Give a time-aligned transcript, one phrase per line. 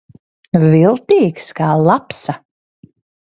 [0.61, 2.37] Viltīgs kā lapsa.